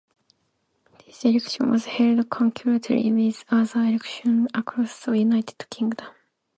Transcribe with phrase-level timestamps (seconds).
[1.05, 6.07] This election was held concurrently with other elections across the United Kingdom.